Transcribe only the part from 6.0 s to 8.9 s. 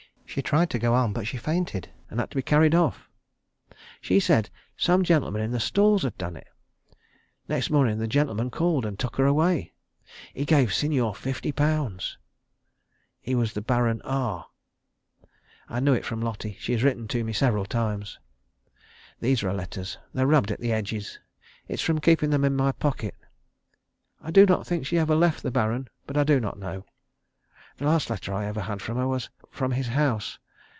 had done it. Next morning the gentleman called